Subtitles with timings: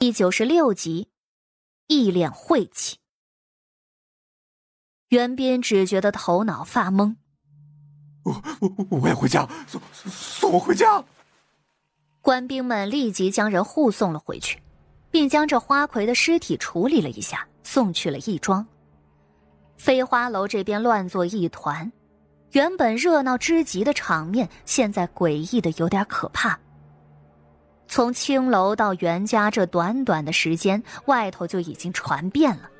[0.00, 1.10] 第九十六集，
[1.86, 2.96] 一脸晦气。
[5.10, 7.16] 袁斌只觉得头脑发懵。
[8.22, 11.04] 我我我要回家，送送我回家。
[12.22, 14.58] 官兵们立即将人护送了回去，
[15.10, 18.66] 并将这花魁的尸体处理了一下，送去了义庄。
[19.76, 21.92] 飞花楼这边乱作一团，
[22.52, 26.58] 原本热闹之极的场面，现在诡异的有点可怕。
[27.90, 32.70] 从青楼到袁家这短短的时间，外头就已经传遍了，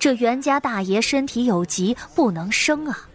[0.00, 3.08] 这袁家大爷身体有疾，不能生啊！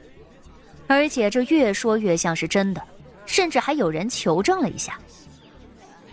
[0.88, 2.82] 而且这越说越像是真的，
[3.26, 4.98] 甚至还有人求证了一下。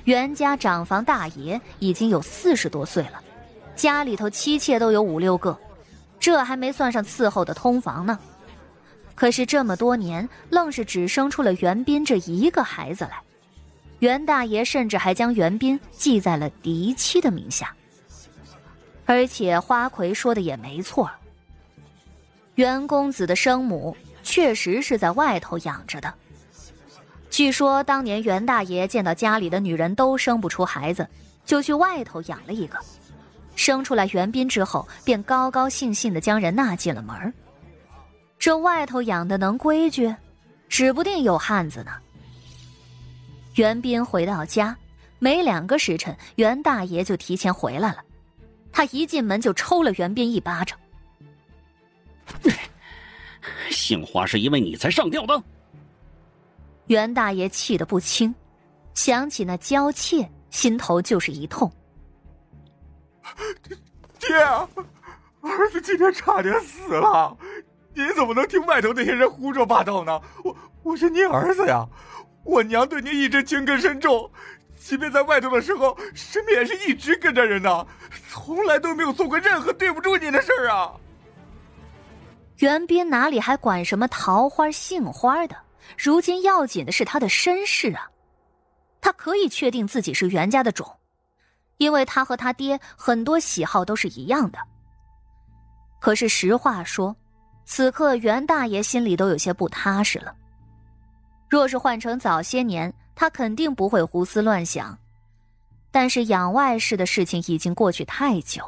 [0.03, 3.23] 袁家长房大爷已经有四十多岁了，
[3.77, 5.57] 家里头妻妾都有五六个，
[6.19, 8.19] 这还没算上伺候的通房呢。
[9.15, 13.23] 可是这么多年，愣是只生出了袁斌这一个孩子来。
[13.99, 17.75] 袁大爷甚至还将袁斌记在了嫡妻的名下。
[19.07, 21.11] 而且花魁说的也没错，
[22.55, 23.97] 袁公子的生母。
[24.25, 26.13] 确实是在外头养着的。
[27.31, 31.09] 据说当年袁大爷见到家里的女人都生不出孩子，
[31.47, 32.79] 就去外头养了一个，
[33.57, 37.33] 生出来袁斌之后，便高高兴兴的将人纳进了门
[38.39, 40.15] 这外头养的能规矩，
[40.69, 41.93] 指不定有汉子呢。
[43.59, 44.77] 袁斌回到家，
[45.19, 48.05] 没两个时辰，袁大爷就提前回来了。
[48.71, 50.79] 他一进门就抽了袁斌一巴掌。
[53.69, 55.43] 杏花是因为你才上吊的。
[56.87, 58.33] 袁大爷气得不轻，
[58.95, 61.69] 想起那娇妾，心头就是一痛。
[64.21, 64.37] 爹，
[65.41, 67.37] 儿子今天差点死了，
[67.93, 70.23] 您怎么能听外头那些人胡说八道呢？
[70.45, 71.85] 我我是您儿子呀，
[72.49, 74.31] 我娘对您一直情根深重，
[74.79, 77.87] 即便在外头的时候，身边也是一直跟着人呢，
[78.31, 80.91] 从来都没有做过任何对不住您的事儿啊。
[82.57, 85.55] 袁斌哪里还管什么桃花杏花的？
[85.99, 88.09] 如今要紧的是他的身世啊！
[88.99, 90.91] 他可以确定自己是袁家的种，
[91.77, 94.59] 因为他和他爹很多喜好都是一样的。
[96.01, 97.15] 可是实话说，
[97.67, 100.35] 此刻袁大爷心里都有些不踏实了。
[101.49, 104.99] 若是换成早些年，他肯定不会胡思乱想。
[105.91, 108.63] 但是养外室的事情已经过去太久，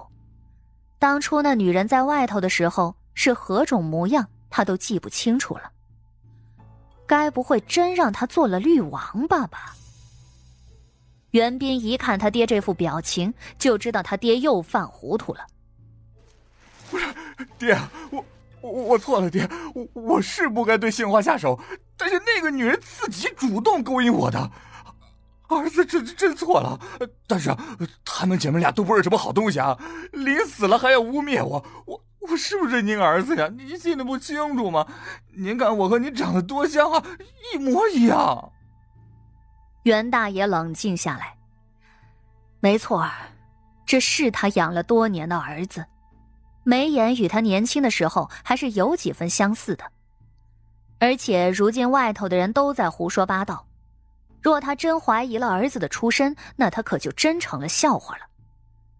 [0.99, 2.95] 当初那女人在外头的时候。
[3.13, 5.71] 是何种模样，他都记不清楚了。
[7.07, 9.75] 该不会真让他做了绿王八吧？
[11.33, 15.47] 袁斌一看他爹这副表情，就知道他爹又犯糊涂了。
[16.89, 17.05] 不是，
[17.59, 17.79] 爹，
[18.11, 18.25] 我
[18.63, 21.59] 我我错了，爹，我我是不该对杏花下手，
[22.00, 24.50] 但是那个女人自己主动勾引我的，
[25.49, 26.81] 儿子真真错了。
[27.27, 27.55] 但是
[28.05, 29.78] 他们姐妹俩都不是什么好东西啊，
[30.12, 32.05] 临死了还要污蔑我，我。
[32.21, 33.49] 我是不是您儿子呀？
[33.56, 34.87] 您心里不清楚吗？
[35.34, 37.03] 您看我和您长得多像啊，
[37.55, 38.53] 一模一样。
[39.84, 41.34] 袁大爷冷静下来，
[42.60, 43.10] 没错
[43.87, 45.87] 这是他养了多年的儿子，
[46.62, 49.84] 眉眼与他年轻的时候还是有几分相似的。
[51.00, 53.66] 而且如今外头的人都在胡说八道，
[54.41, 58.22] 若他真怀疑了儿子的出身，那他可就真成了笑话了，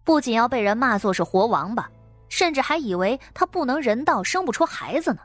[0.03, 1.89] 不仅要被人骂作是活王八。
[2.27, 5.19] 甚至还以为他不能人道，生不出孩子呢。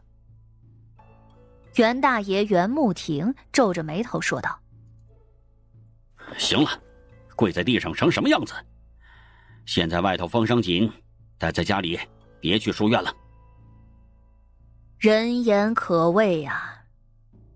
[1.77, 4.59] 袁大爷袁慕庭皱着眉头说道
[6.37, 6.69] ：“行了，
[7.37, 8.53] 跪在地上成什么样子？
[9.67, 10.93] 现在外头风声紧，
[11.39, 11.97] 待在家里，
[12.41, 13.15] 别去书院了。”
[14.99, 16.75] 人言可畏呀，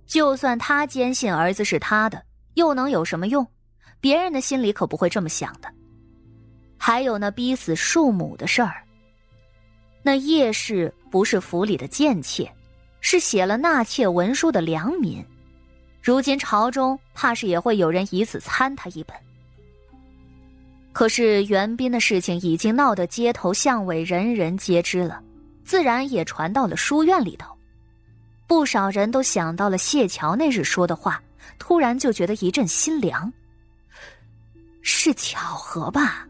[0.07, 2.23] 就算他坚信儿子是他的，
[2.55, 3.47] 又能有什么用？
[3.99, 5.69] 别人的心里可不会这么想的。
[6.77, 8.83] 还有那逼死庶母的事儿。
[10.03, 12.51] 那叶氏不是府里的贱妾，
[13.01, 15.25] 是写了纳妾文书的良民。
[16.03, 19.17] 如今朝中怕是也会有人以此参他一本。
[20.93, 25.23] 可是袁斌的事情已经闹得街头巷尾人人皆知了，
[25.65, 27.57] 自然也传到了书院里头。
[28.47, 31.23] 不少人都想到了谢桥那日说的话，
[31.59, 33.33] 突然就觉得一阵心凉。
[34.83, 36.27] 是巧合吧？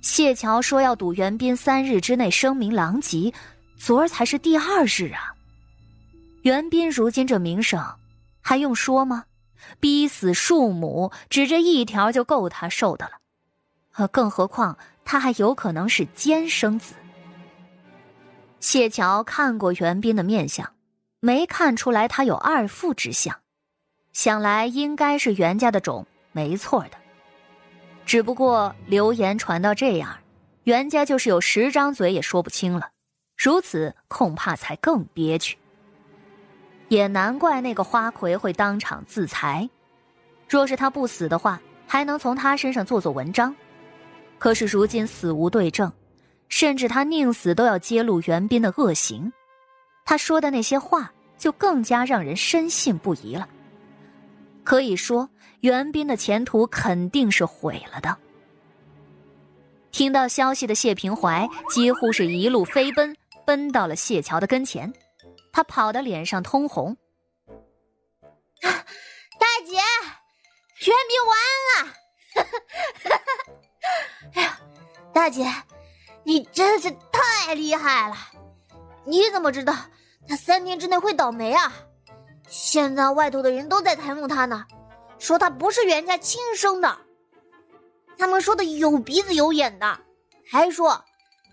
[0.00, 3.32] 谢桥说要赌袁斌三日之内声名狼藉，
[3.76, 5.32] 昨儿才是第二日啊。
[6.42, 7.80] 袁斌如今这名声，
[8.40, 9.24] 还用说吗？
[9.78, 13.12] 逼死庶母，只这一条就够他受的了。
[13.92, 16.94] 呃，更何况他还有可能是奸生子。
[18.62, 20.74] 谢桥看过袁斌的面相，
[21.18, 23.40] 没看出来他有二父之相，
[24.12, 26.90] 想来应该是袁家的种，没错的。
[28.06, 30.16] 只不过流言传到这样，
[30.62, 32.90] 袁家就是有十张嘴也说不清了。
[33.36, 35.58] 如此恐怕才更憋屈。
[36.86, 39.68] 也难怪那个花魁会当场自裁。
[40.48, 43.52] 若是他不死的话，还能从他身上做做文章。
[44.38, 45.92] 可是如今死无对证，
[46.52, 49.32] 甚至他宁死都要揭露袁斌的恶行。
[50.04, 53.48] 他说的那些话，就更加让人深信不疑了。
[54.62, 55.26] 可以说，
[55.60, 58.14] 袁斌的前途肯定是毁了的。
[59.92, 63.16] 听到消息的谢平怀几乎是一路飞奔，
[63.46, 64.92] 奔到了谢桥的跟前，
[65.52, 66.94] 他跑得脸上通红。
[68.60, 69.78] 大姐，
[70.84, 71.34] 袁斌完
[71.72, 71.92] 了！
[74.36, 74.60] 哎呀，
[75.14, 75.50] 大姐，
[76.24, 78.16] 你真是太厉害了！
[79.04, 79.74] 你怎么知道
[80.28, 81.72] 他三天之内会倒霉啊？
[82.48, 84.64] 现在外头的人都在弹幕他呢，
[85.18, 86.96] 说他不是袁家亲生的，
[88.16, 89.98] 他们说的有鼻子有眼的，
[90.48, 91.02] 还说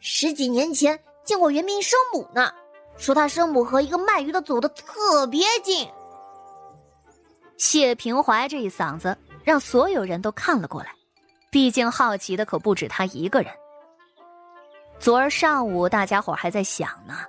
[0.02, 2.52] 十几年前见过袁明生母呢，
[2.98, 5.88] 说他生母和一个卖鱼的走的特别近。
[7.58, 10.94] 谢平怀这一嗓子让所有人都看了过来，
[11.50, 13.52] 毕竟好奇的可不止他一个人。
[15.00, 17.20] 昨儿上午大家伙还在想呢。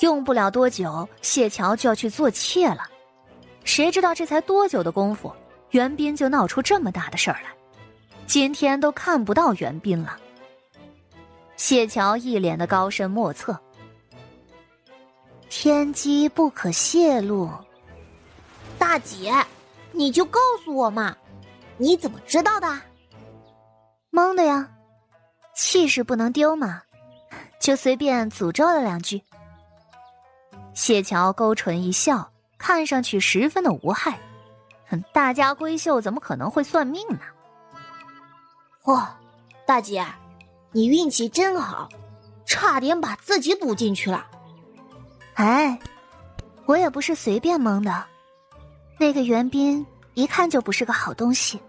[0.00, 2.84] 用不了多久，谢桥就要去做妾了。
[3.64, 5.32] 谁知道这才多久的功夫，
[5.70, 7.50] 袁斌就闹出这么大的事儿来。
[8.26, 10.16] 今天都看不到袁斌了。
[11.56, 13.58] 谢桥一脸的高深莫测。
[15.48, 17.48] 天机不可泄露。
[18.78, 19.32] 大姐，
[19.92, 21.16] 你就告诉我嘛，
[21.76, 22.68] 你怎么知道的？
[24.10, 24.68] 蒙的呀，
[25.54, 26.82] 气势不能丢嘛，
[27.60, 29.22] 就随便诅咒了两句。
[30.74, 32.28] 谢桥勾唇一笑，
[32.58, 34.18] 看上去十分的无害。
[34.88, 37.20] 哼，大家闺秀怎么可能会算命呢？
[38.84, 39.16] 哇，
[39.64, 40.04] 大姐，
[40.72, 41.88] 你运气真好，
[42.44, 44.26] 差点把自己赌进去了。
[45.34, 45.78] 哎，
[46.66, 48.04] 我也不是随便蒙的。
[48.98, 51.60] 那个袁斌一看就不是个好东西，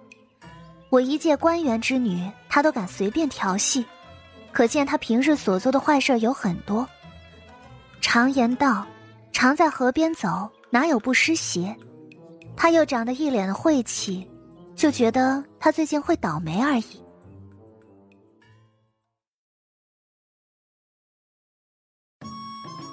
[0.89, 3.85] 我一介官员之女，他都敢随便调戏，
[4.53, 6.87] 可见他平日所做的坏事有很多。
[7.99, 8.87] 常言道。
[9.33, 11.75] 常在河边走，哪有不湿鞋？
[12.55, 14.25] 他又长得一脸的晦气，
[14.73, 17.03] 就觉得他最近会倒霉而已。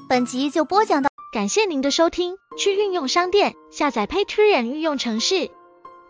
[0.08, 2.34] 本集就播讲到，感谢您的收听。
[2.58, 5.52] 去运用商店下载 Patreon 运用城市，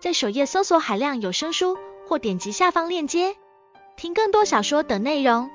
[0.01, 1.77] 在首页搜索海量有声书，
[2.09, 3.37] 或点击下方链接
[4.03, 5.49] 听更多小说等内容。